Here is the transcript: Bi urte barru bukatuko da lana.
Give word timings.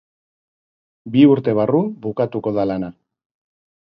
Bi 1.15 1.25
urte 1.33 1.55
barru 1.59 1.83
bukatuko 2.07 2.55
da 2.59 2.67
lana. 2.71 2.91